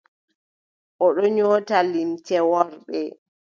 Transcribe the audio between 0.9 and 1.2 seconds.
O